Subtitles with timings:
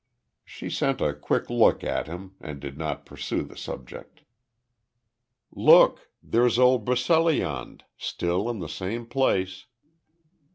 [0.43, 4.21] She sent a quick look at him, and did not pursue the subject.
[5.51, 6.09] "Look.
[6.23, 9.67] There's old Broceliande still in the same place."